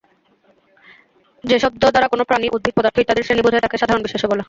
[1.43, 4.39] যে শব্দ দ্বারা কোন প্রাণী, উদ্ভিদ, পদার্থ ইত্যাদির শ্রেণী বোঝায় তাকে সাধারণ বিশেষ্য বলে।